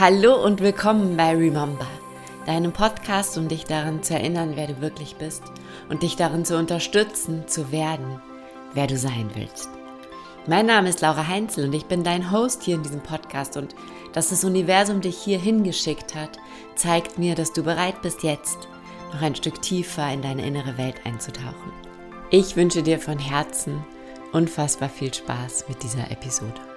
[0.00, 1.88] Hallo und willkommen bei Remember,
[2.46, 5.42] deinem Podcast, um dich daran zu erinnern, wer du wirklich bist
[5.88, 8.22] und dich darin zu unterstützen, zu werden,
[8.74, 9.68] wer du sein willst.
[10.46, 13.74] Mein Name ist Laura Heinzel und ich bin dein Host hier in diesem Podcast und
[14.12, 16.38] dass das Universum dich hier hingeschickt hat,
[16.76, 18.68] zeigt mir, dass du bereit bist, jetzt
[19.12, 21.72] noch ein Stück tiefer in deine innere Welt einzutauchen.
[22.30, 23.84] Ich wünsche dir von Herzen
[24.30, 26.67] unfassbar viel Spaß mit dieser Episode.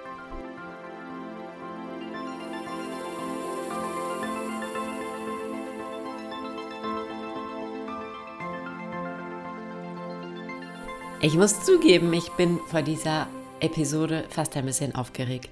[11.24, 13.28] Ich muss zugeben, ich bin vor dieser
[13.60, 15.50] Episode fast ein bisschen aufgeregt.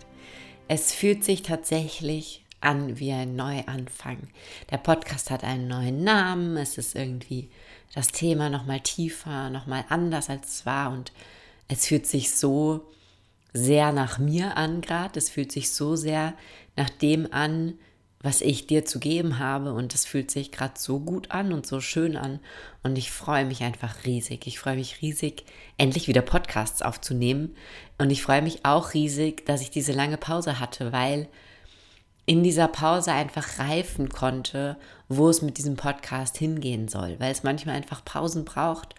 [0.67, 4.19] Es fühlt sich tatsächlich an wie ein Neuanfang.
[4.73, 7.51] Der Podcast hat einen neuen Namen, es ist irgendwie
[7.95, 11.13] das Thema nochmal tiefer, nochmal anders als es war und
[11.69, 12.85] es fühlt sich so
[13.53, 16.35] sehr nach mir an gerade, es fühlt sich so sehr
[16.75, 17.79] nach dem an,
[18.23, 19.73] was ich dir zu geben habe.
[19.73, 22.41] Und es fühlt sich gerade so gut an und so schön an.
[22.83, 24.47] Und ich freue mich einfach riesig.
[24.47, 25.45] Ich freue mich riesig,
[25.79, 27.55] endlich wieder Podcasts aufzunehmen.
[27.99, 31.29] Und ich freue mich auch riesig, dass ich diese lange Pause hatte, weil
[32.27, 34.77] in dieser Pause einfach reifen konnte,
[35.09, 37.19] wo es mit diesem Podcast hingehen soll.
[37.19, 38.95] Weil es manchmal einfach Pausen braucht,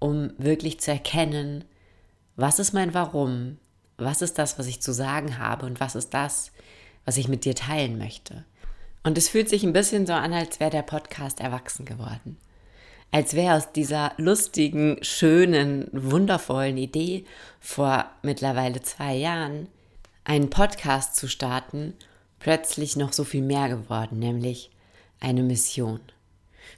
[0.00, 1.64] um wirklich zu erkennen,
[2.36, 3.58] was ist mein Warum,
[3.96, 6.50] was ist das, was ich zu sagen habe und was ist das,
[7.04, 8.44] was ich mit dir teilen möchte.
[9.04, 12.38] Und es fühlt sich ein bisschen so an, als wäre der Podcast erwachsen geworden.
[13.12, 17.24] Als wäre aus dieser lustigen, schönen, wundervollen Idee
[17.60, 19.68] vor mittlerweile zwei Jahren,
[20.24, 21.92] einen Podcast zu starten,
[22.40, 24.70] plötzlich noch so viel mehr geworden, nämlich
[25.20, 26.00] eine Mission.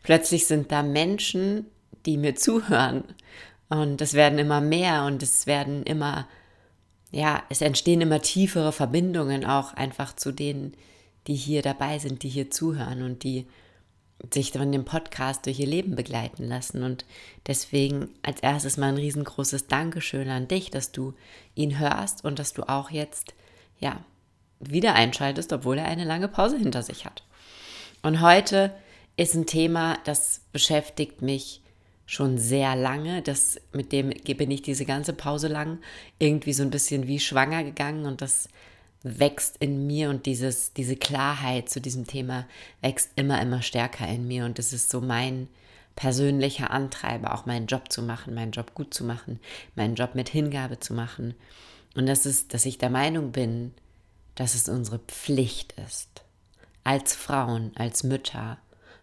[0.02, 1.66] Plötzlich sind da Menschen,
[2.06, 3.04] die mir zuhören
[3.68, 6.28] und es werden immer mehr und es werden immer,
[7.12, 10.74] ja, es entstehen immer tiefere Verbindungen auch einfach zu denen,
[11.26, 13.46] die hier dabei sind, die hier zuhören und die
[14.32, 16.82] sich von dem Podcast durch ihr Leben begleiten lassen.
[16.82, 17.04] Und
[17.46, 21.14] deswegen als erstes mal ein riesengroßes Dankeschön an dich, dass du
[21.54, 23.34] ihn hörst und dass du auch jetzt,
[23.78, 24.00] ja,
[24.58, 27.22] wieder einschaltest, obwohl er eine lange Pause hinter sich hat.
[28.02, 28.72] Und heute
[29.16, 31.60] ist ein Thema, das beschäftigt mich
[32.06, 33.20] schon sehr lange.
[33.20, 35.78] Das, mit dem bin ich diese ganze Pause lang
[36.18, 38.48] irgendwie so ein bisschen wie schwanger gegangen und das
[39.06, 42.46] wächst in mir und dieses, diese Klarheit zu diesem Thema
[42.80, 44.44] wächst immer, immer stärker in mir.
[44.44, 45.48] Und es ist so mein
[45.94, 49.40] persönlicher Antreiber, auch meinen Job zu machen, meinen Job gut zu machen,
[49.74, 51.34] meinen Job mit Hingabe zu machen.
[51.94, 53.72] Und das ist, dass ich der Meinung bin,
[54.34, 56.22] dass es unsere Pflicht ist,
[56.84, 58.58] als Frauen, als Mütter,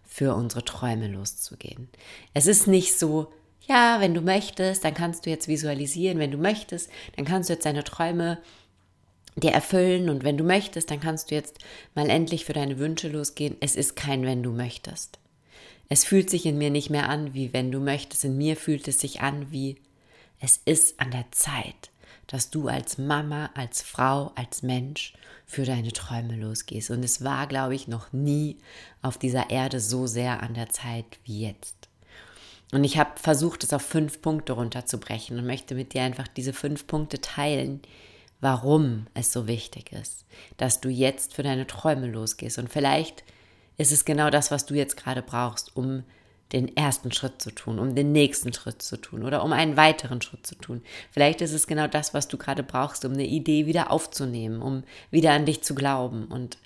[0.05, 1.89] für unsere Träume loszugehen.
[2.35, 3.33] Es ist nicht so,
[3.67, 7.53] ja, wenn du möchtest, dann kannst du jetzt visualisieren, wenn du möchtest, dann kannst du
[7.53, 8.37] jetzt deine Träume
[9.35, 11.59] dir erfüllen und wenn du möchtest, dann kannst du jetzt
[11.95, 13.57] mal endlich für deine Wünsche losgehen.
[13.59, 15.19] Es ist kein wenn du möchtest.
[15.89, 18.25] Es fühlt sich in mir nicht mehr an wie wenn du möchtest.
[18.25, 19.77] In mir fühlt es sich an wie
[20.39, 21.89] es ist an der Zeit,
[22.27, 25.13] dass du als Mama, als Frau, als Mensch
[25.45, 26.89] für deine Träume losgehst.
[26.89, 28.57] Und es war, glaube ich, noch nie
[29.01, 31.87] auf dieser Erde so sehr an der Zeit wie jetzt.
[32.73, 36.53] Und ich habe versucht, es auf fünf Punkte runterzubrechen und möchte mit dir einfach diese
[36.53, 37.81] fünf Punkte teilen,
[38.43, 40.25] warum es so wichtig ist,
[40.57, 42.59] dass du jetzt für deine Träume losgehst.
[42.59, 43.23] Und vielleicht
[43.77, 46.03] ist es genau das, was du jetzt gerade brauchst, um
[46.51, 50.21] den ersten Schritt zu tun, um den nächsten Schritt zu tun oder um einen weiteren
[50.21, 50.81] Schritt zu tun.
[51.09, 54.83] Vielleicht ist es genau das, was du gerade brauchst, um eine Idee wieder aufzunehmen, um
[55.09, 56.57] wieder an dich zu glauben und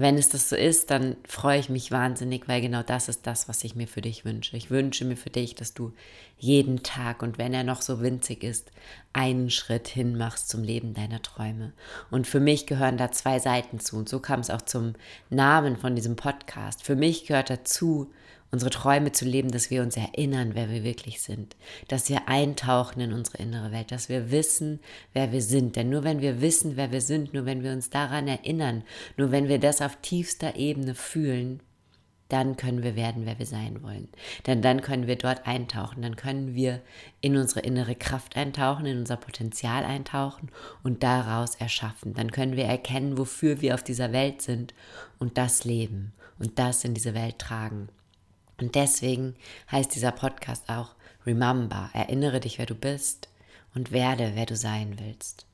[0.00, 3.48] wenn es das so ist, dann freue ich mich wahnsinnig, weil genau das ist das,
[3.48, 4.56] was ich mir für dich wünsche.
[4.56, 5.92] Ich wünsche mir für dich, dass du
[6.38, 8.70] jeden Tag und wenn er noch so winzig ist,
[9.12, 11.72] einen Schritt hin machst zum Leben deiner Träume.
[12.10, 13.96] Und für mich gehören da zwei Seiten zu.
[13.96, 14.94] Und so kam es auch zum
[15.30, 16.84] Namen von diesem Podcast.
[16.84, 18.12] Für mich gehört dazu,
[18.50, 21.56] unsere Träume zu leben, dass wir uns erinnern, wer wir wirklich sind,
[21.88, 24.80] dass wir eintauchen in unsere innere Welt, dass wir wissen,
[25.12, 25.76] wer wir sind.
[25.76, 28.84] Denn nur wenn wir wissen, wer wir sind, nur wenn wir uns daran erinnern,
[29.16, 31.60] nur wenn wir das auf tiefster Ebene fühlen,
[32.28, 34.08] dann können wir werden, wer wir sein wollen.
[34.46, 36.82] Denn dann können wir dort eintauchen, dann können wir
[37.22, 40.50] in unsere innere Kraft eintauchen, in unser Potenzial eintauchen
[40.82, 42.12] und daraus erschaffen.
[42.12, 44.74] Dann können wir erkennen, wofür wir auf dieser Welt sind
[45.18, 47.88] und das leben und das in diese Welt tragen.
[48.60, 49.36] Und deswegen
[49.70, 50.94] heißt dieser Podcast auch
[51.24, 53.28] Remember, erinnere dich, wer du bist
[53.74, 55.46] und werde, wer du sein willst.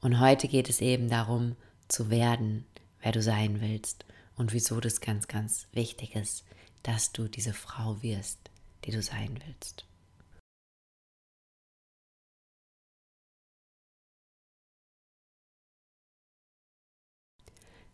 [0.00, 1.56] Und heute geht es eben darum,
[1.88, 2.66] zu werden,
[3.00, 4.04] wer du sein willst
[4.36, 6.44] und wieso das ganz, ganz wichtig ist,
[6.82, 8.38] dass du diese Frau wirst,
[8.84, 9.84] die du sein willst.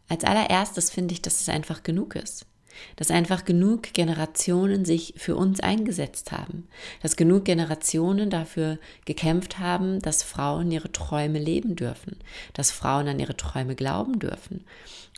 [0.08, 2.46] Als allererstes finde ich, dass es einfach genug ist.
[2.96, 6.68] Dass einfach genug Generationen sich für uns eingesetzt haben.
[7.02, 12.16] Dass genug Generationen dafür gekämpft haben, dass Frauen ihre Träume leben dürfen.
[12.52, 14.64] Dass Frauen an ihre Träume glauben dürfen.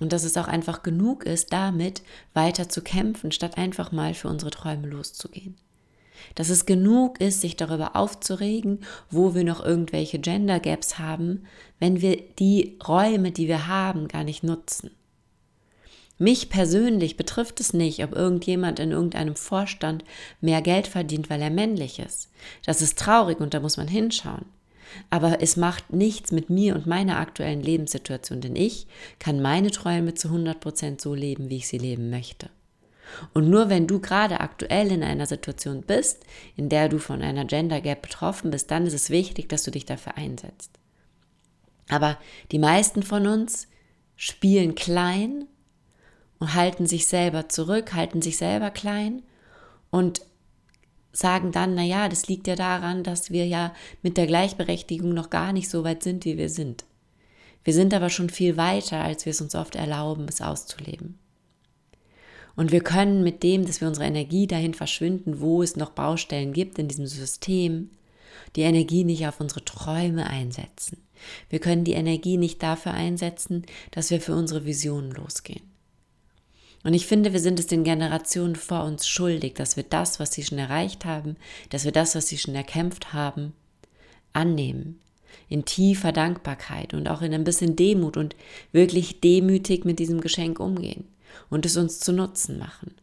[0.01, 2.03] Und dass es auch einfach genug ist, damit
[2.35, 5.57] weiter zu kämpfen, statt einfach mal für unsere Träume loszugehen.
[6.35, 8.81] Dass es genug ist, sich darüber aufzuregen,
[9.11, 11.45] wo wir noch irgendwelche Gender Gaps haben,
[11.79, 14.91] wenn wir die Räume, die wir haben, gar nicht nutzen.
[16.19, 20.05] Mich persönlich betrifft es nicht, ob irgendjemand in irgendeinem Vorstand
[20.41, 22.31] mehr Geld verdient, weil er männlich ist.
[22.65, 24.47] Das ist traurig und da muss man hinschauen.
[25.11, 28.87] Aber es macht nichts mit mir und meiner aktuellen Lebenssituation, denn ich
[29.19, 32.49] kann meine Träume zu 100 Prozent so leben, wie ich sie leben möchte.
[33.35, 36.25] Und nur wenn du gerade aktuell in einer Situation bist,
[36.57, 39.71] in der du von einer Gender Gap betroffen bist, dann ist es wichtig, dass du
[39.71, 40.71] dich dafür einsetzt.
[41.89, 42.19] Aber
[42.53, 43.69] die meisten von uns
[44.17, 45.47] spielen klein
[46.39, 49.23] und halten sich selber zurück, halten sich selber klein
[49.91, 50.23] und
[51.13, 53.73] sagen dann, na ja, das liegt ja daran, dass wir ja
[54.03, 56.85] mit der Gleichberechtigung noch gar nicht so weit sind, wie wir sind.
[57.65, 61.19] Wir sind aber schon viel weiter, als wir es uns oft erlauben, es auszuleben.
[62.55, 66.53] Und wir können mit dem, dass wir unsere Energie dahin verschwinden, wo es noch Baustellen
[66.53, 67.91] gibt in diesem System,
[68.55, 70.99] die Energie nicht auf unsere Träume einsetzen.
[71.51, 75.76] Wir können die Energie nicht dafür einsetzen, dass wir für unsere Visionen losgehen.
[76.87, 80.33] Und ich finde, wir sind es den Generationen vor uns schuldig, dass wir das, was
[80.33, 81.37] sie schon erreicht haben,
[81.71, 83.55] dass wir das, was sie schon erkämpft haben,
[84.33, 85.01] annehmen.
[85.49, 88.37] In tiefer Dankbarkeit und auch in ein bisschen Demut und
[88.71, 91.09] wirklich demütig mit diesem Geschenk umgehen
[91.51, 92.95] und es uns zu Nutzen machen.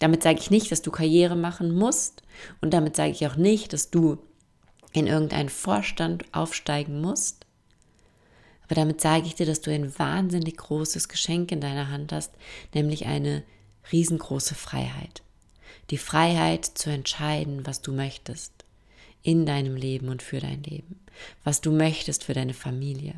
[0.00, 2.24] Damit sage ich nicht, dass du Karriere machen musst
[2.60, 4.18] und damit sage ich auch nicht, dass du
[4.92, 7.46] in irgendeinen Vorstand aufsteigen musst.
[8.68, 12.32] Aber damit sage ich dir, dass du ein wahnsinnig großes Geschenk in deiner Hand hast,
[12.74, 13.42] nämlich eine
[13.90, 15.22] riesengroße Freiheit.
[15.90, 18.52] Die Freiheit zu entscheiden, was du möchtest
[19.22, 21.00] in deinem Leben und für dein Leben,
[21.44, 23.14] was du möchtest für deine Familie,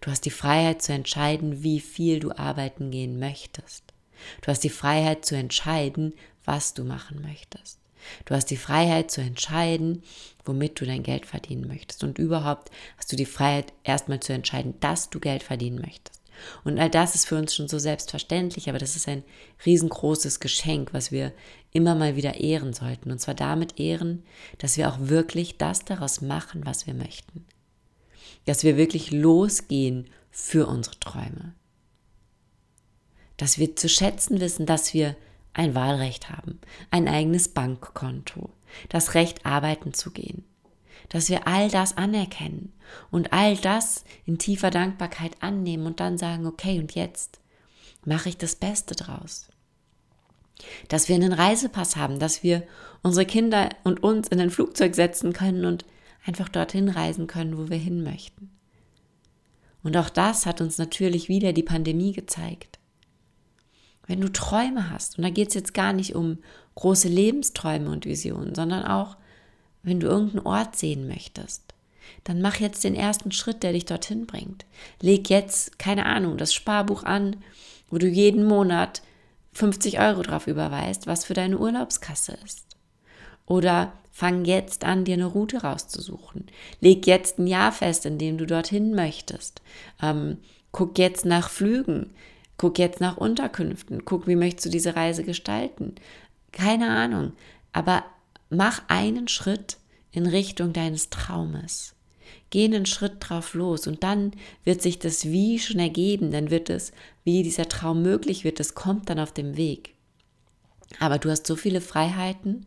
[0.00, 3.82] Du hast die Freiheit zu entscheiden, wie viel du arbeiten gehen möchtest.
[4.42, 6.14] Du hast die Freiheit zu entscheiden,
[6.44, 7.78] was du machen möchtest.
[8.24, 10.02] Du hast die Freiheit zu entscheiden,
[10.44, 12.04] womit du dein Geld verdienen möchtest.
[12.04, 16.20] Und überhaupt hast du die Freiheit, erstmal zu entscheiden, dass du Geld verdienen möchtest.
[16.62, 19.24] Und all das ist für uns schon so selbstverständlich, aber das ist ein
[19.66, 21.32] riesengroßes Geschenk, was wir
[21.72, 23.10] immer mal wieder ehren sollten.
[23.10, 24.22] Und zwar damit ehren,
[24.58, 27.44] dass wir auch wirklich das daraus machen, was wir möchten
[28.48, 31.54] dass wir wirklich losgehen für unsere Träume.
[33.36, 35.16] Dass wir zu schätzen wissen, dass wir
[35.54, 36.60] ein Wahlrecht haben,
[36.90, 38.50] ein eigenes Bankkonto,
[38.88, 40.44] das Recht arbeiten zu gehen,
[41.08, 42.72] dass wir all das anerkennen
[43.10, 47.40] und all das in tiefer Dankbarkeit annehmen und dann sagen, okay, und jetzt
[48.04, 49.48] mache ich das Beste draus.
[50.88, 52.66] Dass wir einen Reisepass haben, dass wir
[53.02, 55.84] unsere Kinder und uns in ein Flugzeug setzen können und
[56.26, 58.50] einfach dorthin reisen können, wo wir hin möchten.
[59.82, 62.77] Und auch das hat uns natürlich wieder die Pandemie gezeigt.
[64.08, 66.38] Wenn du Träume hast, und da geht es jetzt gar nicht um
[66.74, 69.16] große Lebensträume und Visionen, sondern auch,
[69.84, 71.62] wenn du irgendeinen Ort sehen möchtest,
[72.24, 74.64] dann mach jetzt den ersten Schritt, der dich dorthin bringt.
[75.00, 77.36] Leg jetzt, keine Ahnung, das Sparbuch an,
[77.90, 79.02] wo du jeden Monat
[79.52, 82.64] 50 Euro drauf überweist, was für deine Urlaubskasse ist.
[83.46, 86.46] Oder fang jetzt an, dir eine Route rauszusuchen.
[86.80, 89.62] Leg jetzt ein Jahr fest, in dem du dorthin möchtest.
[90.02, 90.38] Ähm,
[90.72, 92.10] guck jetzt nach Flügen.
[92.58, 94.04] Guck jetzt nach Unterkünften.
[94.04, 95.94] Guck, wie möchtest du diese Reise gestalten.
[96.52, 97.32] Keine Ahnung.
[97.72, 98.04] Aber
[98.50, 99.78] mach einen Schritt
[100.12, 101.94] in Richtung deines Traumes.
[102.50, 104.32] Geh einen Schritt drauf los und dann
[104.64, 106.30] wird sich das Wie schon ergeben.
[106.30, 106.92] Dann wird es,
[107.24, 109.94] wie dieser Traum möglich wird, das kommt dann auf dem Weg.
[110.98, 112.66] Aber du hast so viele Freiheiten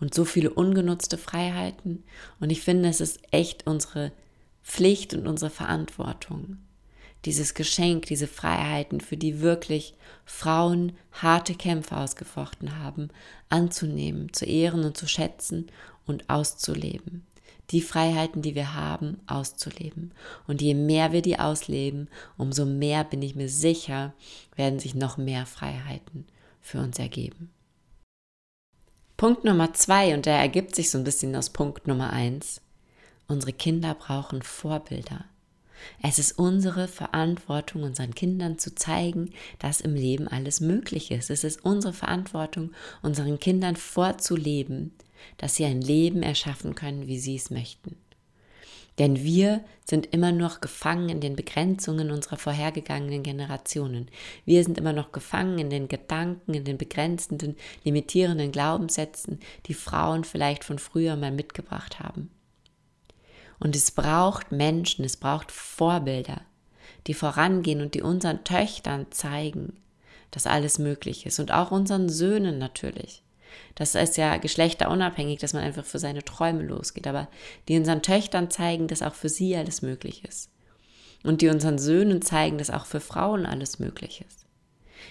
[0.00, 2.02] und so viele ungenutzte Freiheiten.
[2.40, 4.12] Und ich finde, es ist echt unsere
[4.64, 6.58] Pflicht und unsere Verantwortung,
[7.24, 13.08] dieses Geschenk, diese Freiheiten, für die wirklich Frauen harte Kämpfe ausgefochten haben,
[13.48, 15.70] anzunehmen, zu ehren und zu schätzen
[16.06, 17.26] und auszuleben.
[17.70, 20.12] Die Freiheiten, die wir haben, auszuleben.
[20.48, 24.12] Und je mehr wir die ausleben, umso mehr bin ich mir sicher,
[24.56, 26.26] werden sich noch mehr Freiheiten
[26.60, 27.50] für uns ergeben.
[29.16, 32.60] Punkt Nummer zwei, und der ergibt sich so ein bisschen aus Punkt Nummer eins.
[33.28, 35.26] Unsere Kinder brauchen Vorbilder.
[36.02, 41.30] Es ist unsere Verantwortung, unseren Kindern zu zeigen, dass im Leben alles möglich ist.
[41.30, 42.72] Es ist unsere Verantwortung,
[43.02, 44.92] unseren Kindern vorzuleben,
[45.36, 47.96] dass sie ein Leben erschaffen können, wie sie es möchten.
[48.98, 54.08] Denn wir sind immer noch gefangen in den Begrenzungen unserer vorhergegangenen Generationen.
[54.44, 60.24] Wir sind immer noch gefangen in den Gedanken, in den begrenzenden, limitierenden Glaubenssätzen, die Frauen
[60.24, 62.30] vielleicht von früher mal mitgebracht haben.
[63.60, 66.40] Und es braucht Menschen, es braucht Vorbilder,
[67.06, 69.74] die vorangehen und die unseren Töchtern zeigen,
[70.30, 73.22] dass alles möglich ist und auch unseren Söhnen natürlich.
[73.74, 77.28] Das ist ja geschlechterunabhängig, dass man einfach für seine Träume losgeht, aber
[77.68, 80.50] die unseren Töchtern zeigen, dass auch für sie alles möglich ist.
[81.22, 84.46] Und die unseren Söhnen zeigen, dass auch für Frauen alles möglich ist.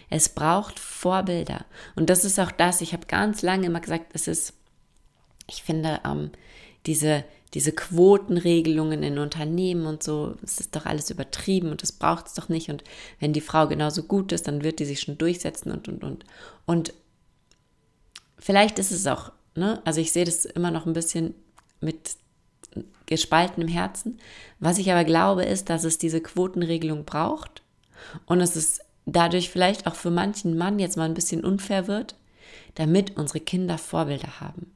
[0.09, 1.65] Es braucht Vorbilder.
[1.95, 4.53] Und das ist auch das, ich habe ganz lange immer gesagt, es ist,
[5.47, 6.31] ich finde, ähm,
[6.85, 12.27] diese, diese Quotenregelungen in Unternehmen und so, es ist doch alles übertrieben und das braucht
[12.27, 12.69] es doch nicht.
[12.69, 12.83] Und
[13.19, 16.25] wenn die Frau genauso gut ist, dann wird die sich schon durchsetzen und, und, und.
[16.65, 16.93] Und
[18.37, 19.81] vielleicht ist es auch, ne?
[19.83, 21.33] also ich sehe das immer noch ein bisschen
[21.81, 22.17] mit
[23.07, 24.19] gespaltenem Herzen.
[24.59, 27.63] Was ich aber glaube, ist, dass es diese Quotenregelung braucht
[28.27, 32.15] und es dadurch vielleicht auch für manchen Mann jetzt mal ein bisschen unfair wird,
[32.75, 34.71] damit unsere Kinder Vorbilder haben.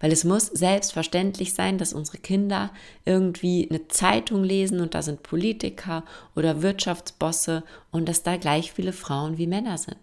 [0.00, 2.72] Weil es muss selbstverständlich sein, dass unsere Kinder
[3.04, 8.92] irgendwie eine Zeitung lesen und da sind Politiker oder Wirtschaftsbosse und dass da gleich viele
[8.92, 9.96] Frauen wie Männer sind.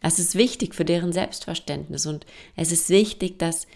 [0.00, 2.24] Es ist wichtig für deren Selbstverständnis und
[2.56, 3.66] es ist wichtig, dass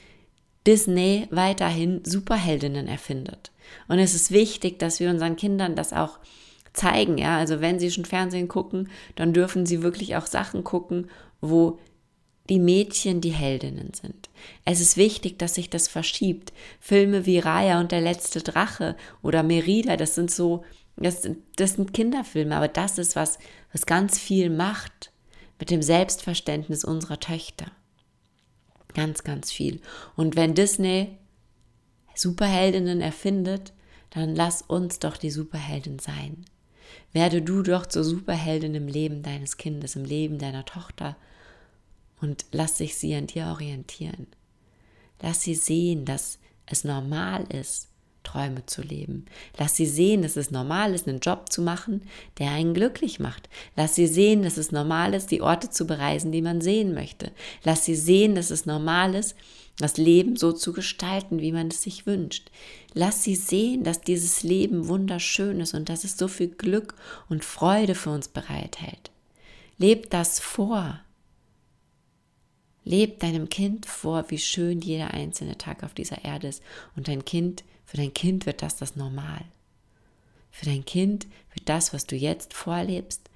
[0.67, 3.51] Disney weiterhin Superheldinnen erfindet.
[3.89, 6.19] Und es ist wichtig, dass wir unseren Kindern das auch
[6.73, 7.37] zeigen, ja.
[7.37, 11.79] Also wenn sie schon Fernsehen gucken, dann dürfen sie wirklich auch Sachen gucken, wo
[12.49, 14.29] die Mädchen die Heldinnen sind.
[14.65, 16.53] Es ist wichtig, dass sich das verschiebt.
[16.81, 20.65] Filme wie Raya und der letzte Drache oder Merida, das sind so,
[20.97, 23.39] das, das sind Kinderfilme, aber das ist was,
[23.73, 25.13] was ganz viel macht
[25.59, 27.71] mit dem Selbstverständnis unserer Töchter.
[28.95, 29.81] Ganz, ganz viel.
[30.17, 31.17] Und wenn Disney
[32.15, 33.73] Superheldinnen erfindet,
[34.11, 36.45] dann lass uns doch die Superheldin sein.
[37.13, 41.17] Werde du doch zur Superheldin im Leben deines Kindes, im Leben deiner Tochter
[42.23, 44.27] und lass sich sie an dir orientieren.
[45.21, 47.89] Lass sie sehen, dass es normal ist,
[48.23, 49.27] Träume zu leben.
[49.59, 52.03] Lass sie sehen, dass es normal ist, einen Job zu machen,
[52.39, 53.49] der einen glücklich macht.
[53.77, 57.33] Lass sie sehen, dass es normal ist, die Orte zu bereisen, die man sehen möchte.
[57.65, 59.37] Lass sie sehen, dass es normal ist,
[59.79, 62.51] das Leben so zu gestalten, wie man es sich wünscht.
[62.95, 66.95] Lass sie sehen, dass dieses Leben wunderschön ist und dass es so viel Glück
[67.29, 69.11] und Freude für uns bereithält.
[69.79, 71.01] Leb das vor.
[72.85, 76.63] Leb deinem Kind vor, wie schön jeder einzelne Tag auf dieser Erde ist.
[76.97, 79.45] Und dein Kind für dein Kind wird das das Normal.
[80.51, 83.29] Für dein Kind wird das, was du jetzt vorlebst,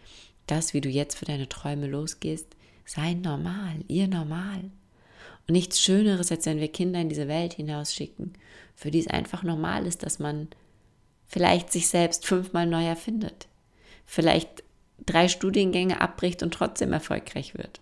[0.47, 2.47] das, wie du jetzt für deine Träume losgehst,
[2.85, 4.71] sein Normal, ihr Normal.
[5.47, 8.33] Und nichts Schöneres, als wenn wir Kinder in diese Welt hinausschicken,
[8.75, 10.49] für die es einfach normal ist, dass man
[11.26, 13.49] vielleicht sich selbst fünfmal neu erfindet,
[14.07, 14.62] vielleicht
[15.05, 17.81] drei Studiengänge abbricht und trotzdem erfolgreich wird,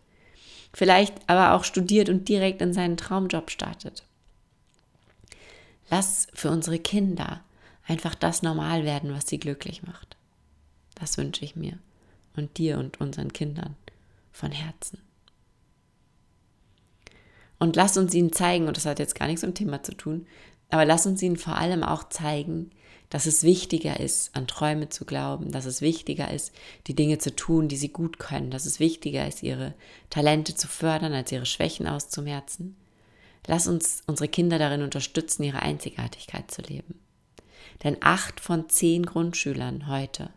[0.75, 4.05] vielleicht aber auch studiert und direkt in seinen Traumjob startet.
[5.89, 7.41] Lass für unsere Kinder
[7.87, 10.17] einfach das normal werden, was sie glücklich macht.
[10.97, 11.79] Das wünsche ich mir
[12.37, 13.77] und dir und unseren Kindern
[14.33, 14.99] von Herzen.
[17.59, 19.95] Und lass uns ihnen zeigen, und das hat jetzt gar nichts mit dem Thema zu
[19.95, 20.27] tun,
[20.71, 22.71] aber lass uns ihnen vor allem auch zeigen,
[23.11, 26.53] dass es wichtiger ist, an Träume zu glauben, dass es wichtiger ist,
[26.87, 29.75] die Dinge zu tun, die sie gut können, dass es wichtiger ist, ihre
[30.11, 32.77] Talente zu fördern, als ihre Schwächen auszumerzen
[33.47, 37.01] Lass uns unsere Kinder darin unterstützen, ihre Einzigartigkeit zu leben.
[37.83, 40.31] Denn acht von zehn Grundschülern heute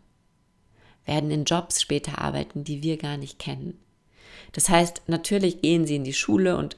[1.06, 3.78] werden in Jobs später arbeiten, die wir gar nicht kennen.
[4.52, 6.76] Das heißt, natürlich gehen sie in die Schule und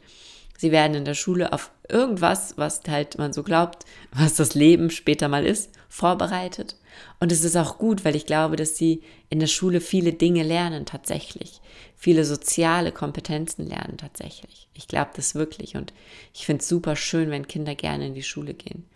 [0.57, 4.91] sie werden in der Schule auf irgendwas, was halt man so glaubt, was das Leben
[4.91, 5.71] später mal ist,
[6.01, 6.77] vorbereitet.
[7.21, 10.43] Und es ist auch gut, weil ich glaube, dass sie in der Schule viele Dinge
[10.43, 11.61] lernen tatsächlich.
[11.95, 14.67] Viele soziale Kompetenzen lernen tatsächlich.
[14.73, 15.77] Ich glaube das wirklich.
[15.77, 15.93] Und
[16.33, 18.87] ich finde es super schön, wenn Kinder gerne in die Schule gehen.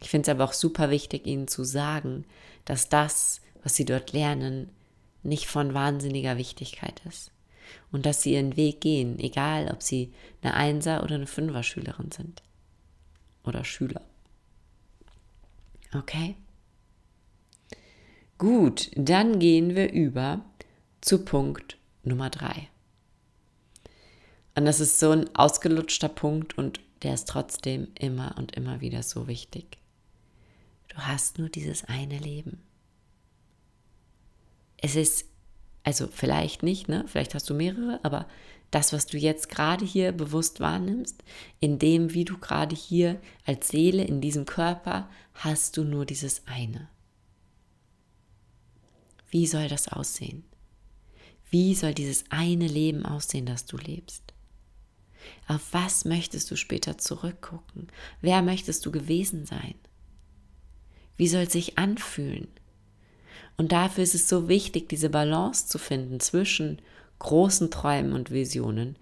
[0.00, 2.24] Ich finde es aber auch super wichtig, ihnen zu sagen,
[2.64, 4.70] dass das, was sie dort lernen,
[5.22, 7.32] nicht von wahnsinniger Wichtigkeit ist.
[7.92, 10.10] Und dass sie ihren Weg gehen, egal ob sie
[10.40, 12.42] eine Einser- oder eine Fünfer-Schülerin sind.
[13.44, 14.00] Oder Schüler.
[15.94, 16.36] Okay?
[18.38, 20.44] Gut, dann gehen wir über
[21.00, 22.68] zu Punkt Nummer drei.
[24.54, 29.02] Und das ist so ein ausgelutschter Punkt und der ist trotzdem immer und immer wieder
[29.02, 29.78] so wichtig.
[30.88, 32.60] Du hast nur dieses eine Leben.
[34.76, 35.26] Es ist,
[35.82, 37.04] also vielleicht nicht, ne?
[37.06, 38.26] Vielleicht hast du mehrere, aber
[38.70, 41.22] das, was du jetzt gerade hier bewusst wahrnimmst,
[41.60, 46.46] in dem, wie du gerade hier als Seele in diesem Körper hast du nur dieses
[46.46, 46.88] eine.
[49.30, 50.44] Wie soll das aussehen?
[51.50, 54.22] Wie soll dieses eine Leben aussehen, das du lebst?
[55.48, 57.88] Auf was möchtest du später zurückgucken?
[58.20, 59.74] Wer möchtest du gewesen sein?
[61.16, 62.48] Wie soll es sich anfühlen?
[63.56, 66.80] Und dafür ist es so wichtig, diese Balance zu finden zwischen
[67.18, 68.96] großen Träumen und Visionen,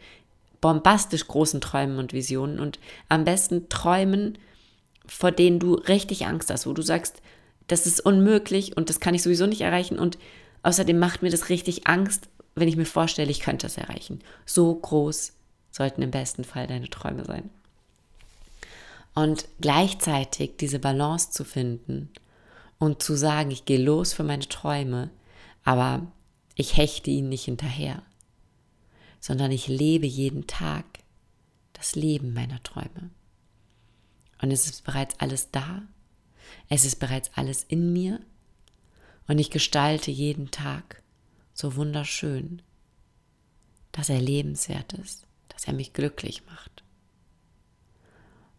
[0.61, 2.79] bombastisch großen Träumen und Visionen und
[3.09, 4.39] am besten Träumen,
[5.07, 7.21] vor denen du richtig Angst hast, wo du sagst,
[7.67, 10.19] das ist unmöglich und das kann ich sowieso nicht erreichen und
[10.63, 14.21] außerdem macht mir das richtig Angst, wenn ich mir vorstelle, ich könnte das erreichen.
[14.47, 15.33] So groß
[15.71, 17.51] sollten im besten Fall deine Träume sein.
[19.15, 22.11] Und gleichzeitig diese Balance zu finden
[22.79, 25.11] und zu sagen, ich gehe los für meine Träume,
[25.65, 26.07] aber
[26.57, 28.03] ich hechte ihnen nicht hinterher,
[29.21, 30.85] sondern ich lebe jeden Tag
[31.73, 33.11] das Leben meiner Träume.
[34.43, 35.83] Und es ist bereits alles da,
[36.69, 38.21] es ist bereits alles in mir
[39.27, 41.03] und ich gestalte jeden Tag
[41.53, 42.63] so wunderschön,
[43.93, 46.83] dass er lebenswert ist, dass er mich glücklich macht.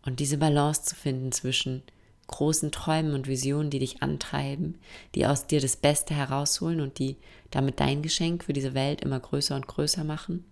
[0.03, 1.83] Und diese Balance zu finden zwischen
[2.27, 4.79] großen Träumen und Visionen, die dich antreiben,
[5.13, 7.17] die aus dir das Beste herausholen und die
[7.51, 10.45] damit dein Geschenk für diese Welt immer größer und größer machen.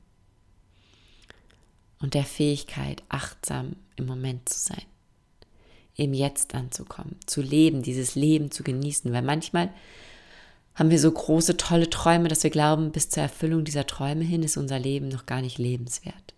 [2.00, 4.84] Und der Fähigkeit, achtsam im Moment zu sein,
[5.96, 9.70] im Jetzt anzukommen, zu leben, dieses Leben zu genießen, weil manchmal
[10.76, 14.42] haben wir so große, tolle Träume, dass wir glauben, bis zur Erfüllung dieser Träume hin
[14.42, 16.34] ist unser Leben noch gar nicht lebenswert.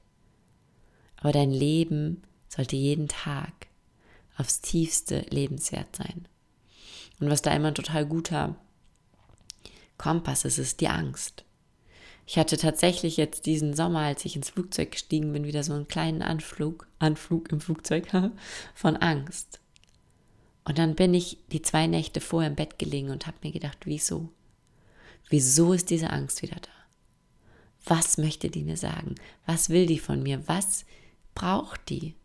[1.18, 3.54] Aber dein Leben sollte jeden Tag
[4.38, 6.28] aufs tiefste lebenswert sein.
[7.20, 8.56] Und was da immer ein total guter
[9.98, 11.46] Kompass ist, ist die Angst.
[12.25, 15.88] Ich hatte tatsächlich jetzt diesen Sommer, als ich ins Flugzeug gestiegen bin, wieder so einen
[15.88, 18.08] kleinen Anflug, Anflug im Flugzeug
[18.74, 19.60] von Angst.
[20.63, 23.77] Und dann bin ich die zwei Nächte vorher im Bett gelegen und habe mir gedacht,
[23.86, 24.29] wieso?
[25.29, 26.70] Wieso ist diese Angst wieder da?
[27.86, 29.15] Was möchte die mir sagen?
[29.45, 30.47] Was will die von mir?
[30.47, 30.86] Was
[31.36, 32.15] braucht die?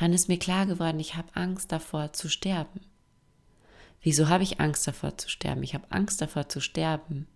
[0.00, 2.80] dann ist mir klar geworden, ich habe Angst davor zu sterben.
[4.00, 5.62] Wieso habe ich Angst davor zu sterben?
[5.62, 7.26] Ich habe Angst davor zu sterben,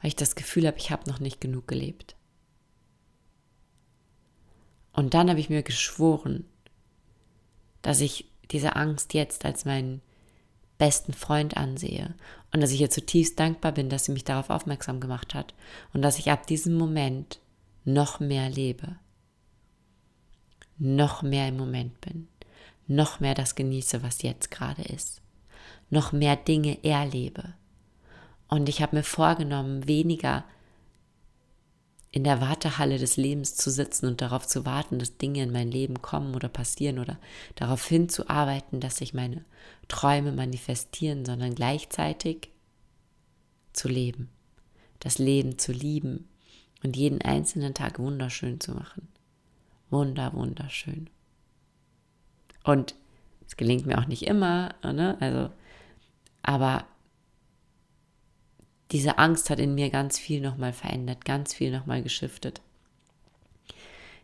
[0.00, 2.16] weil ich das Gefühl habe, ich habe noch nicht genug gelebt.
[4.92, 6.44] Und dann habe ich mir geschworen,
[7.82, 10.00] dass ich diese Angst jetzt als meinen
[10.78, 12.14] besten Freund ansehe
[12.52, 15.54] und dass ich ihr zutiefst dankbar bin, dass sie mich darauf aufmerksam gemacht hat
[15.92, 17.40] und dass ich ab diesem Moment
[17.84, 18.96] noch mehr lebe
[20.78, 22.28] noch mehr im Moment bin,
[22.86, 25.20] noch mehr das genieße, was jetzt gerade ist,
[25.90, 27.54] noch mehr Dinge erlebe.
[28.48, 30.44] Und ich habe mir vorgenommen, weniger
[32.10, 35.70] in der Wartehalle des Lebens zu sitzen und darauf zu warten, dass Dinge in mein
[35.70, 37.18] Leben kommen oder passieren oder
[37.54, 39.44] darauf hinzuarbeiten, dass sich meine
[39.88, 42.50] Träume manifestieren, sondern gleichzeitig
[43.74, 44.30] zu leben,
[45.00, 46.26] das Leben zu lieben
[46.82, 49.08] und jeden einzelnen Tag wunderschön zu machen
[49.90, 51.08] wunder, wunderschön.
[52.64, 52.94] Und
[53.46, 55.16] es gelingt mir auch nicht immer, ne?
[55.20, 55.50] Also,
[56.42, 56.84] aber
[58.90, 62.62] diese Angst hat in mir ganz viel nochmal verändert, ganz viel nochmal geschiftet.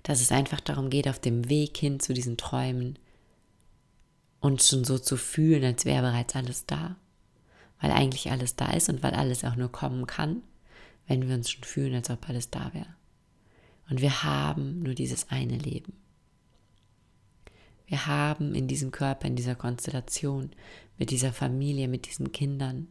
[0.03, 2.99] Dass es einfach darum geht, auf dem Weg hin zu diesen Träumen
[4.41, 6.97] uns schon so zu fühlen, als wäre bereits alles da.
[7.81, 10.43] Weil eigentlich alles da ist und weil alles auch nur kommen kann,
[11.07, 12.95] wenn wir uns schon fühlen, als ob alles da wäre.
[13.91, 15.93] Und wir haben nur dieses eine Leben.
[17.87, 20.51] Wir haben in diesem Körper, in dieser Konstellation,
[20.99, 22.89] mit dieser Familie, mit diesen Kindern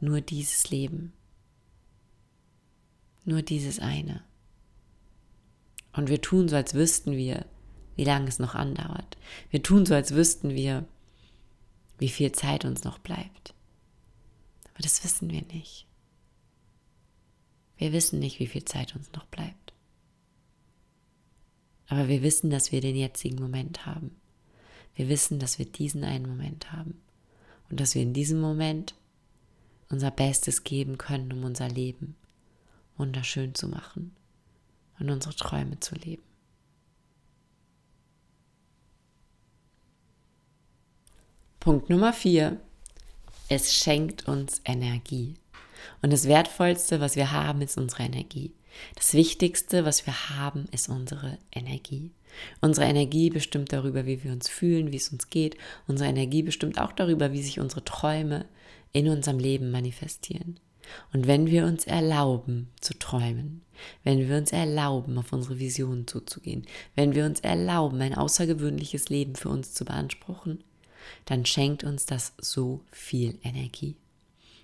[0.00, 1.12] nur dieses Leben.
[3.24, 4.22] Nur dieses eine.
[5.92, 7.46] Und wir tun so, als wüssten wir,
[7.96, 9.16] wie lange es noch andauert.
[9.50, 10.86] Wir tun so, als wüssten wir,
[11.98, 13.54] wie viel Zeit uns noch bleibt.
[14.74, 15.86] Aber das wissen wir nicht.
[17.78, 19.72] Wir wissen nicht, wie viel Zeit uns noch bleibt.
[21.88, 24.16] Aber wir wissen, dass wir den jetzigen Moment haben.
[24.94, 27.00] Wir wissen, dass wir diesen einen Moment haben.
[27.70, 28.94] Und dass wir in diesem Moment
[29.88, 32.16] unser Bestes geben können, um unser Leben
[32.96, 34.14] wunderschön zu machen
[34.98, 36.22] und unsere Träume zu leben.
[41.60, 42.60] Punkt Nummer vier.
[43.48, 45.34] Es schenkt uns Energie.
[46.02, 48.54] Und das Wertvollste, was wir haben, ist unsere Energie.
[48.94, 52.12] Das Wichtigste, was wir haben, ist unsere Energie.
[52.60, 55.56] Unsere Energie bestimmt darüber, wie wir uns fühlen, wie es uns geht.
[55.86, 58.46] Unsere Energie bestimmt auch darüber, wie sich unsere Träume
[58.96, 60.58] in unserem Leben manifestieren.
[61.12, 63.60] Und wenn wir uns erlauben zu träumen,
[64.04, 69.36] wenn wir uns erlauben, auf unsere Visionen zuzugehen, wenn wir uns erlauben, ein außergewöhnliches Leben
[69.36, 70.64] für uns zu beanspruchen,
[71.26, 73.96] dann schenkt uns das so viel Energie.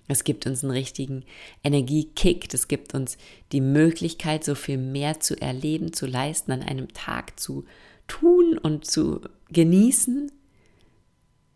[0.07, 1.25] Es gibt uns einen richtigen
[1.63, 3.19] Energiekick, es gibt uns
[3.51, 7.65] die Möglichkeit, so viel mehr zu erleben, zu leisten, an einem Tag zu
[8.07, 10.31] tun und zu genießen,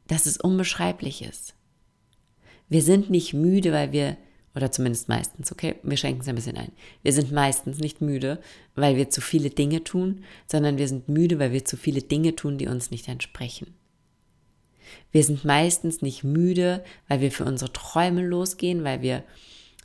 [0.08, 1.57] dass es unbeschreiblich ist.
[2.70, 4.18] Wir sind nicht müde, weil wir,
[4.56, 6.72] oder zumindest meistens, okay, wir schenken es ein bisschen ein.
[7.04, 8.40] Wir sind meistens nicht müde,
[8.76, 12.36] weil wir zu viele Dinge tun, sondern wir sind müde, weil wir zu viele Dinge
[12.36, 13.74] tun, die uns nicht entsprechen.
[15.12, 19.24] Wir sind meistens nicht müde, weil wir für unsere Träume losgehen, weil wir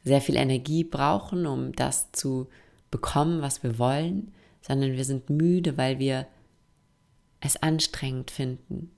[0.05, 2.49] sehr viel Energie brauchen, um das zu
[2.91, 6.27] bekommen, was wir wollen, sondern wir sind müde, weil wir
[7.41, 8.91] es anstrengend finden,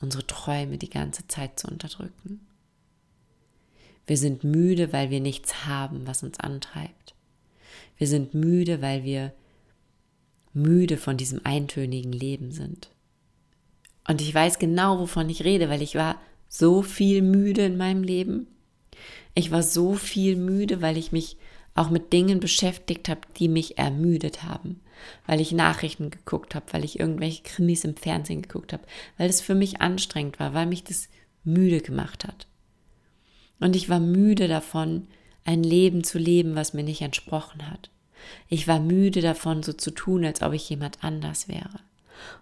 [0.00, 2.47] unsere Träume die ganze Zeit zu unterdrücken.
[4.08, 7.14] Wir sind müde, weil wir nichts haben, was uns antreibt.
[7.98, 9.34] Wir sind müde, weil wir
[10.54, 12.88] müde von diesem eintönigen Leben sind.
[14.08, 16.18] Und ich weiß genau, wovon ich rede, weil ich war
[16.48, 18.46] so viel müde in meinem Leben.
[19.34, 21.36] Ich war so viel müde, weil ich mich
[21.74, 24.80] auch mit Dingen beschäftigt habe, die mich ermüdet haben.
[25.26, 28.84] Weil ich Nachrichten geguckt habe, weil ich irgendwelche Krimis im Fernsehen geguckt habe,
[29.18, 31.10] weil es für mich anstrengend war, weil mich das
[31.44, 32.46] müde gemacht hat.
[33.60, 35.06] Und ich war müde davon,
[35.44, 37.90] ein Leben zu leben, was mir nicht entsprochen hat.
[38.48, 41.80] Ich war müde davon, so zu tun, als ob ich jemand anders wäre.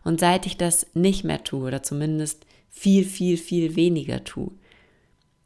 [0.05, 4.50] Und seit ich das nicht mehr tue, oder zumindest viel, viel, viel weniger tue,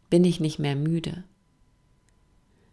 [0.09, 1.25] bin ich nicht mehr müde.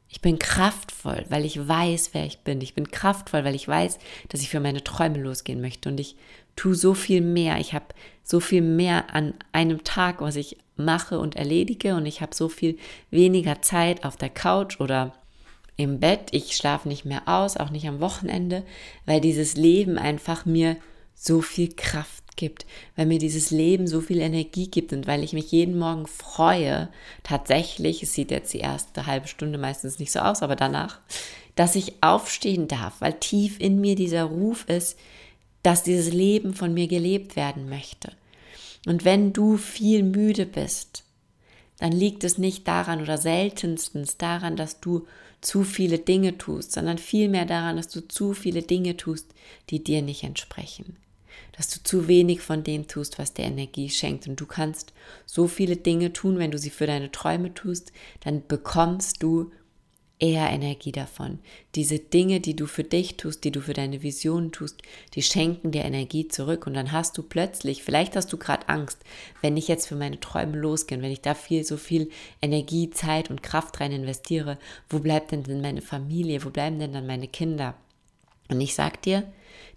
[0.10, 2.62] Ich bin kraftvoll, weil ich weiß, wer ich bin.
[2.62, 5.90] Ich bin kraftvoll, weil ich weiß, dass ich für meine Träume losgehen möchte.
[5.90, 6.16] Und ich
[6.56, 7.60] tue so viel mehr.
[7.60, 7.88] Ich habe
[8.24, 11.96] so viel mehr an einem Tag, was ich mache und erledige.
[11.96, 12.78] Und ich habe so viel
[13.12, 15.14] weniger Zeit auf der Couch oder
[15.76, 16.30] im Bett.
[16.32, 18.64] Ich schlafe nicht mehr aus, auch nicht am Wochenende,
[19.06, 20.78] weil dieses Leben einfach mir
[21.14, 25.34] so viel Kraft gibt, weil mir dieses Leben so viel Energie gibt und weil ich
[25.34, 26.88] mich jeden Morgen freue,
[27.24, 31.00] tatsächlich, es sieht jetzt die erste halbe Stunde meistens nicht so aus, aber danach,
[31.56, 34.98] dass ich aufstehen darf, weil tief in mir dieser Ruf ist,
[35.64, 38.14] dass dieses Leben von mir gelebt werden möchte.
[38.86, 41.04] Und wenn du viel müde bist,
[41.80, 45.06] dann liegt es nicht daran oder seltenstens daran, dass du
[45.42, 49.28] zu viele Dinge tust, sondern vielmehr daran, dass du zu viele Dinge tust,
[49.70, 50.96] die dir nicht entsprechen
[51.56, 54.28] dass du zu wenig von dem tust, was dir Energie schenkt.
[54.28, 54.94] Und du kannst
[55.26, 59.52] so viele Dinge tun, wenn du sie für deine Träume tust, dann bekommst du
[60.20, 61.40] eher Energie davon.
[61.76, 64.82] Diese Dinge, die du für dich tust, die du für deine Visionen tust,
[65.14, 66.66] die schenken dir Energie zurück.
[66.66, 69.00] Und dann hast du plötzlich, vielleicht hast du gerade Angst,
[69.42, 72.10] wenn ich jetzt für meine Träume losgehe, wenn ich da viel, so viel
[72.42, 74.58] Energie, Zeit und Kraft rein investiere,
[74.90, 76.44] wo bleibt denn denn meine Familie?
[76.44, 77.76] Wo bleiben denn dann meine Kinder?
[78.50, 79.24] Und ich sag dir,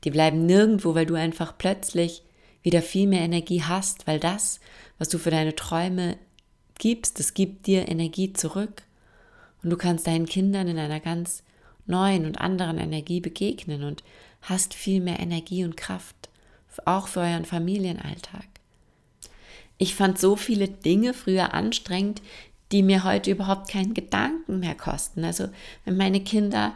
[0.04, 2.22] die bleiben nirgendwo, weil du einfach plötzlich
[2.62, 4.60] wieder viel mehr Energie hast, weil das,
[4.98, 6.18] was du für deine Träume
[6.78, 8.82] gibst, das gibt dir Energie zurück.
[9.62, 11.42] Und du kannst deinen Kindern in einer ganz
[11.86, 14.02] neuen und anderen Energie begegnen und
[14.42, 16.30] hast viel mehr Energie und Kraft,
[16.84, 18.46] auch für euren Familienalltag.
[19.76, 22.22] Ich fand so viele Dinge früher anstrengend,
[22.72, 25.24] die mir heute überhaupt keinen Gedanken mehr kosten.
[25.24, 25.48] Also
[25.84, 26.74] wenn meine Kinder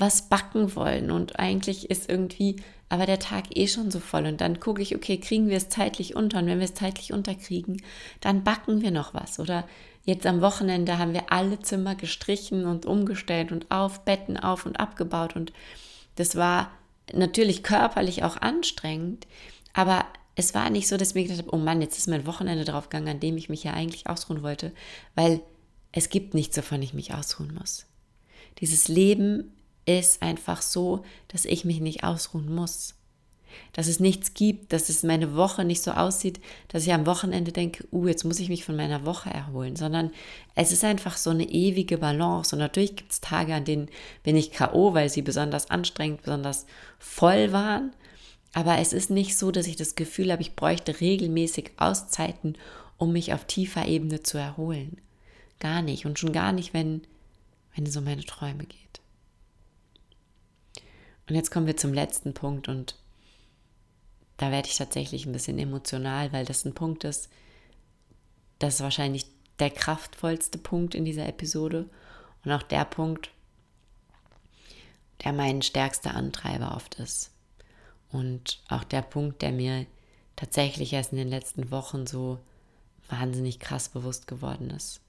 [0.00, 1.10] was backen wollen.
[1.10, 2.56] Und eigentlich ist irgendwie
[2.88, 4.26] aber der Tag eh schon so voll.
[4.26, 6.38] Und dann gucke ich, okay, kriegen wir es zeitlich unter?
[6.38, 7.82] Und wenn wir es zeitlich unterkriegen,
[8.20, 9.38] dann backen wir noch was.
[9.38, 9.66] Oder
[10.04, 14.80] jetzt am Wochenende haben wir alle Zimmer gestrichen und umgestellt und auf Betten auf und
[14.80, 15.36] abgebaut.
[15.36, 15.52] Und
[16.16, 16.72] das war
[17.12, 19.26] natürlich körperlich auch anstrengend,
[19.72, 22.26] aber es war nicht so, dass ich mir gedacht habe, oh Mann, jetzt ist mein
[22.26, 24.72] Wochenende draufgegangen, an dem ich mich ja eigentlich ausruhen wollte,
[25.14, 25.40] weil
[25.92, 27.86] es gibt nichts, wovon ich mich ausruhen muss.
[28.58, 29.52] Dieses Leben
[29.98, 32.94] ist einfach so, dass ich mich nicht ausruhen muss.
[33.72, 37.50] Dass es nichts gibt, dass es meine Woche nicht so aussieht, dass ich am Wochenende
[37.50, 40.12] denke, uh, jetzt muss ich mich von meiner Woche erholen, sondern
[40.54, 42.54] es ist einfach so eine ewige Balance.
[42.54, 43.88] Und natürlich gibt es Tage, an denen
[44.22, 46.66] bin ich K.O., weil sie besonders anstrengend, besonders
[46.98, 47.92] voll waren.
[48.52, 52.56] Aber es ist nicht so, dass ich das Gefühl habe, ich bräuchte regelmäßig Auszeiten,
[52.98, 54.98] um mich auf tiefer Ebene zu erholen.
[55.60, 56.06] Gar nicht.
[56.06, 57.02] Und schon gar nicht, wenn,
[57.74, 58.99] wenn es um meine Träume geht.
[61.30, 62.96] Und jetzt kommen wir zum letzten Punkt und
[64.36, 67.28] da werde ich tatsächlich ein bisschen emotional, weil das ein Punkt ist,
[68.58, 69.26] das ist wahrscheinlich
[69.60, 71.88] der kraftvollste Punkt in dieser Episode
[72.44, 73.30] und auch der Punkt,
[75.22, 77.30] der mein stärkster Antreiber oft ist.
[78.10, 79.86] Und auch der Punkt, der mir
[80.34, 82.40] tatsächlich erst in den letzten Wochen so
[83.08, 85.00] wahnsinnig krass bewusst geworden ist.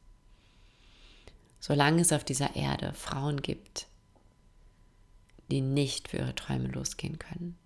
[1.59, 3.87] solange es auf dieser Erde Frauen gibt,
[5.51, 7.57] die nicht für ihre Träume losgehen können,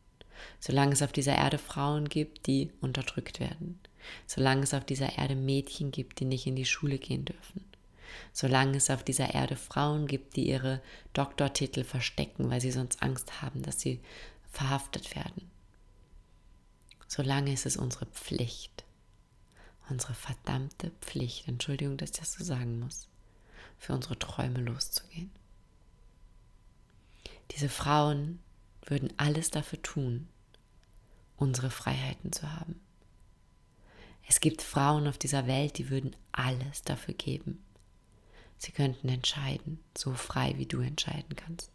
[0.59, 3.79] solange es auf dieser Erde Frauen gibt, die unterdrückt werden,
[4.27, 7.63] solange es auf dieser Erde Mädchen gibt, die nicht in die Schule gehen dürfen,
[8.33, 10.81] solange es auf dieser Erde Frauen gibt, die ihre
[11.13, 14.01] Doktortitel verstecken, weil sie sonst Angst haben, dass sie
[14.51, 15.49] verhaftet werden.
[17.07, 18.83] Solange ist es unsere Pflicht,
[19.89, 23.07] unsere verdammte Pflicht, Entschuldigung, dass ich das so sagen muss,
[23.77, 25.31] für unsere Träume loszugehen.
[27.51, 28.39] Diese Frauen
[28.85, 30.27] würden alles dafür tun,
[31.37, 32.79] unsere Freiheiten zu haben.
[34.27, 37.63] Es gibt Frauen auf dieser Welt, die würden alles dafür geben.
[38.57, 41.69] Sie könnten entscheiden, so frei wie du entscheiden kannst.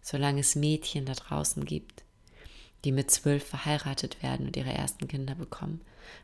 [0.00, 2.04] Solange es Mädchen da draußen gibt,
[2.84, 5.80] die mit zwölf verheiratet werden und ihre ersten Kinder bekommen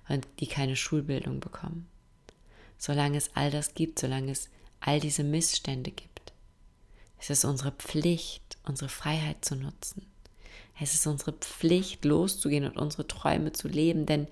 [0.09, 1.89] und die keine Schulbildung bekommen.
[2.79, 4.49] Solange es all das gibt, solange es
[4.81, 6.12] all diese Missstände gibt,
[7.23, 10.07] ist es unsere Pflicht, unsere Freiheit zu nutzen.
[10.81, 14.27] Es ist unsere Pflicht, loszugehen und unsere Träume zu leben, denn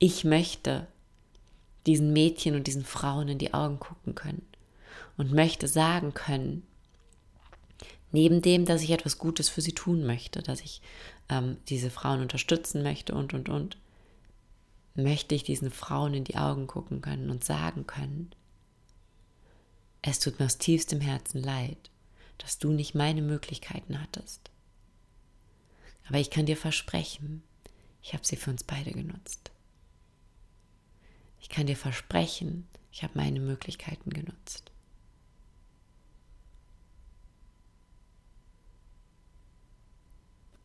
[0.00, 0.88] ich möchte
[1.86, 4.44] diesen Mädchen und diesen Frauen in die Augen gucken können
[5.16, 6.66] und möchte sagen können,
[8.10, 10.82] neben dem, dass ich etwas Gutes für sie tun möchte, dass ich
[11.28, 13.76] ähm, diese Frauen unterstützen möchte und, und, und,
[14.96, 18.34] möchte ich diesen Frauen in die Augen gucken können und sagen können,
[20.02, 21.91] es tut mir aus tiefstem Herzen leid,
[22.42, 24.50] dass du nicht meine Möglichkeiten hattest.
[26.08, 27.44] Aber ich kann dir versprechen,
[28.02, 29.52] ich habe sie für uns beide genutzt.
[31.40, 34.72] Ich kann dir versprechen, ich habe meine Möglichkeiten genutzt.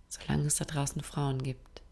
[0.10, 1.84] Solange es da draußen Frauen gibt,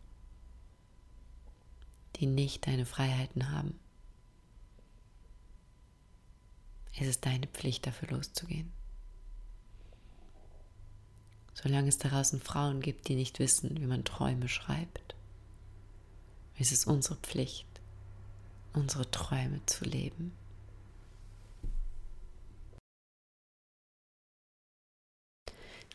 [2.16, 3.80] die nicht deine Freiheiten haben,
[6.94, 8.75] ist es deine Pflicht, dafür loszugehen.
[11.56, 15.16] Solange es da draußen Frauen gibt, die nicht wissen, wie man Träume schreibt,
[16.60, 17.66] ist es unsere Pflicht,
[18.74, 20.34] unsere Träume zu leben.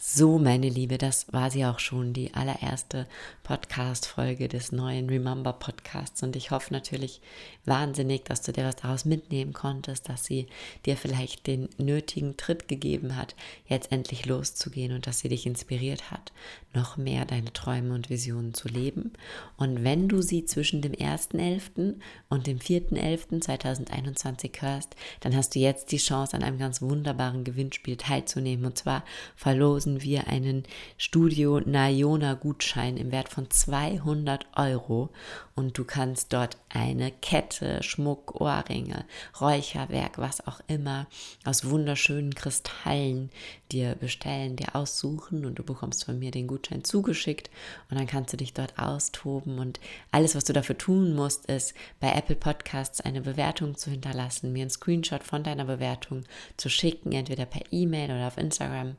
[0.02, 3.06] So, meine Liebe, das war sie auch schon, die allererste
[3.42, 6.22] Podcast-Folge des neuen Remember Podcasts.
[6.22, 7.20] Und ich hoffe natürlich
[7.66, 10.46] wahnsinnig, dass du dir was daraus mitnehmen konntest, dass sie
[10.86, 13.34] dir vielleicht den nötigen Tritt gegeben hat,
[13.66, 16.32] jetzt endlich loszugehen und dass sie dich inspiriert hat,
[16.72, 19.12] noch mehr deine Träume und Visionen zu leben.
[19.58, 21.96] Und wenn du sie zwischen dem 1.11.
[22.30, 27.98] und dem 4.11.2021 hörst, dann hast du jetzt die Chance, an einem ganz wunderbaren Gewinnspiel
[27.98, 28.64] teilzunehmen.
[28.64, 29.04] Und zwar
[29.36, 30.64] verlosen verlosen wir einen
[30.96, 35.10] Studio Nayona Gutschein im Wert von 200 Euro.
[35.54, 39.04] Und du kannst dort eine Kette, Schmuck, Ohrringe,
[39.40, 41.06] Räucherwerk, was auch immer
[41.44, 43.30] aus wunderschönen Kristallen
[43.70, 45.44] dir bestellen, dir aussuchen.
[45.44, 47.50] Und du bekommst von mir den Gutschein zugeschickt.
[47.90, 49.58] Und dann kannst du dich dort austoben.
[49.58, 49.80] Und
[50.12, 54.62] alles, was du dafür tun musst, ist bei Apple Podcasts eine Bewertung zu hinterlassen, mir
[54.62, 56.24] einen Screenshot von deiner Bewertung
[56.56, 58.96] zu schicken, entweder per E-Mail oder auf Instagram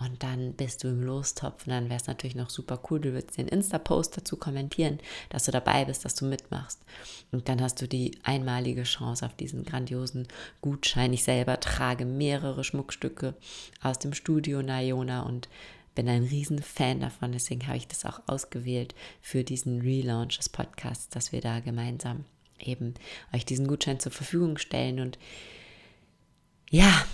[0.00, 3.00] und dann bist du im Lostopf und dann wäre es natürlich noch super cool.
[3.00, 6.80] Du würdest den Insta-Post dazu kommentieren, dass du dabei bist, dass du mitmachst.
[7.30, 10.26] Und dann hast du die einmalige Chance auf diesen grandiosen
[10.62, 11.12] Gutschein.
[11.12, 13.34] Ich selber trage mehrere Schmuckstücke
[13.82, 15.48] aus dem Studio Nayona und
[15.94, 17.30] bin ein riesen Fan davon.
[17.30, 22.24] Deswegen habe ich das auch ausgewählt für diesen Relaunch des Podcasts, dass wir da gemeinsam
[22.58, 22.94] eben
[23.32, 24.98] euch diesen Gutschein zur Verfügung stellen.
[24.98, 25.18] Und
[26.70, 27.04] ja,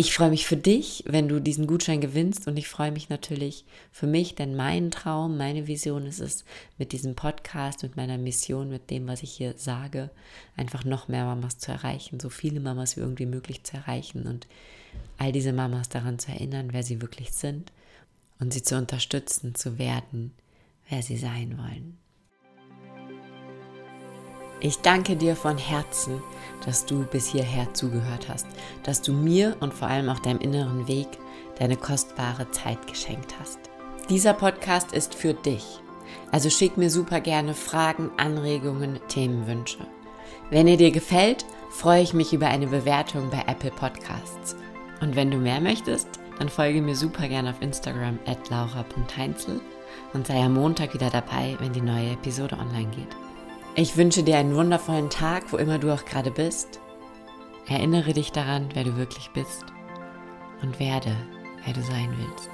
[0.00, 3.64] ich freue mich für dich, wenn du diesen Gutschein gewinnst und ich freue mich natürlich
[3.90, 6.44] für mich, denn mein Traum, meine Vision ist es,
[6.78, 10.10] mit diesem Podcast, mit meiner Mission, mit dem, was ich hier sage,
[10.56, 14.46] einfach noch mehr Mamas zu erreichen, so viele Mamas wie irgendwie möglich zu erreichen und
[15.18, 17.72] all diese Mamas daran zu erinnern, wer sie wirklich sind
[18.38, 20.32] und sie zu unterstützen, zu werden,
[20.88, 21.98] wer sie sein wollen.
[24.60, 26.20] Ich danke dir von Herzen,
[26.66, 28.46] dass du bis hierher zugehört hast,
[28.82, 31.06] dass du mir und vor allem auch deinem inneren Weg
[31.58, 33.58] deine kostbare Zeit geschenkt hast.
[34.08, 35.80] Dieser Podcast ist für dich.
[36.32, 39.86] Also schick mir super gerne Fragen, Anregungen, Themenwünsche.
[40.50, 44.56] Wenn er dir gefällt, freue ich mich über eine Bewertung bei Apple Podcasts.
[45.00, 49.60] Und wenn du mehr möchtest, dann folge mir super gerne auf Instagram at laura.heinzel
[50.14, 53.27] und sei am Montag wieder dabei, wenn die neue Episode online geht.
[53.80, 56.80] Ich wünsche dir einen wundervollen Tag, wo immer du auch gerade bist.
[57.68, 59.66] Erinnere dich daran, wer du wirklich bist
[60.62, 61.14] und werde,
[61.64, 62.50] wer du sein willst.